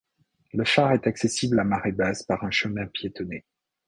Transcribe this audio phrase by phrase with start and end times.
[0.53, 3.45] Le phare est accessible à marée basse par un chemin piétonnier.